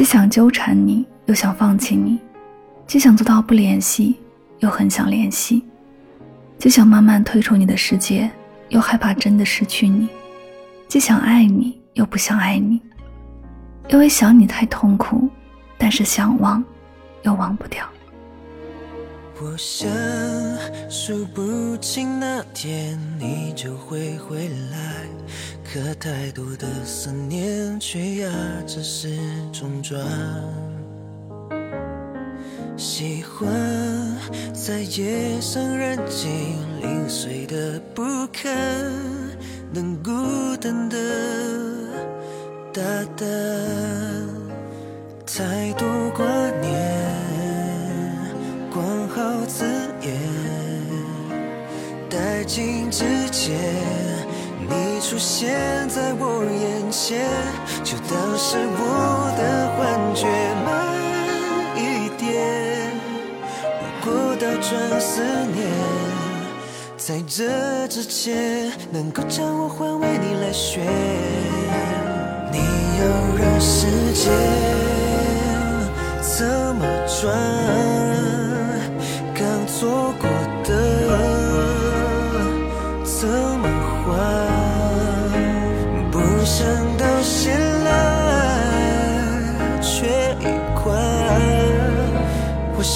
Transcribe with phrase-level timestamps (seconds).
[0.00, 2.16] 既想纠缠你，又想放弃你；
[2.86, 4.16] 既想做到不联系，
[4.60, 5.62] 又很想联系；
[6.56, 8.30] 既想慢慢退出你的世界，
[8.70, 10.08] 又害怕真的失去你；
[10.88, 12.80] 既想爱你，又不想爱你。
[13.90, 15.28] 因为想你太痛苦，
[15.76, 16.64] 但是想忘，
[17.24, 17.86] 又忘不掉。
[19.42, 19.86] 我想
[20.88, 25.04] 数不清那天你就会回来，
[25.72, 28.28] 可太多的思念却压
[28.66, 29.16] 着时
[29.52, 30.04] 钟转。
[32.76, 33.48] 喜欢
[34.52, 36.28] 在夜深人静、
[36.80, 38.52] 零碎的不堪，
[39.72, 40.10] 能孤
[40.60, 40.96] 单的
[42.72, 42.82] 大
[43.16, 43.28] 胆，
[45.24, 46.26] 太多挂
[46.60, 47.00] 念。
[49.46, 49.64] 字
[50.02, 50.16] 眼，
[52.08, 53.58] 殆尽之前，
[54.70, 55.50] 你出现
[55.88, 57.26] 在我眼前，
[57.82, 59.80] 就当是我的幻
[60.14, 60.28] 觉，
[60.64, 60.70] 慢
[61.74, 62.30] 一点。
[63.80, 65.20] 如果倒转思
[65.52, 65.66] 念，
[66.96, 70.86] 在这之前，能够将我换为你来选，
[72.52, 72.58] 你
[73.00, 73.02] 要
[73.36, 74.30] 让时间
[76.22, 76.46] 怎
[76.76, 76.86] 么
[77.20, 77.34] 转？
[79.34, 80.29] 刚错过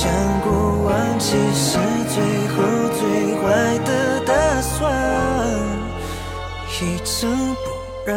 [0.04, 0.52] 想过
[0.84, 1.78] 忘记是
[2.12, 2.54] 最后
[2.92, 3.42] 最坏
[3.86, 4.92] 的打算，
[6.68, 7.64] 一尘不
[8.04, 8.12] 染，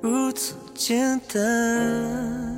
[0.00, 2.53] 如此简单。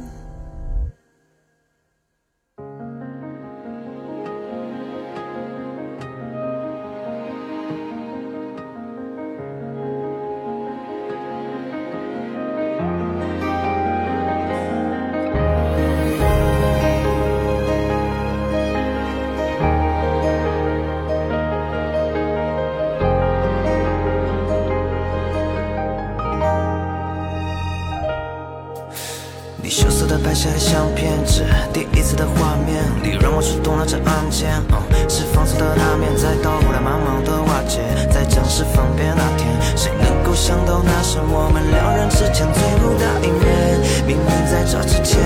[29.67, 34.47] 你羞涩的拍下的相片，是第一次的画面，你让我触动了这按键。
[34.71, 34.79] 哦，
[35.09, 37.83] 是放松的那面，再到后来茫茫的瓦解。
[38.09, 44.07] 在教室分别那天，谁能够想到那是我们两人之间最不搭一面。
[44.07, 45.19] 明明在这之前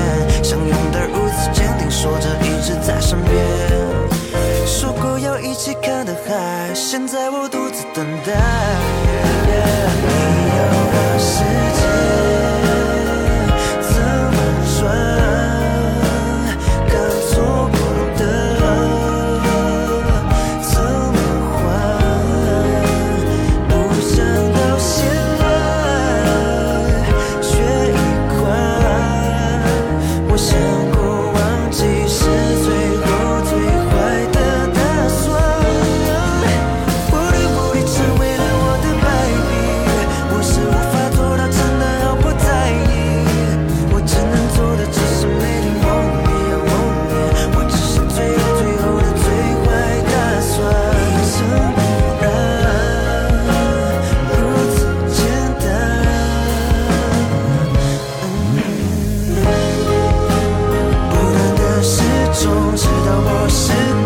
[0.43, 3.37] 相拥的如此坚定，说着一直在身边。
[4.65, 8.33] 说过要一起看的海，现在我独自等待。
[9.45, 10.17] 你
[10.57, 10.65] 有
[10.97, 11.70] 的时。
[62.41, 64.00] 总知道我是